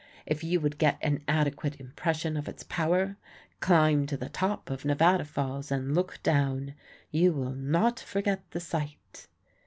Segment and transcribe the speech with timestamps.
[0.25, 3.17] If you would get an adequate impression of its power,
[3.59, 6.73] climb to the top of Nevada Falls and look down.
[7.11, 9.27] You will not forget the sight.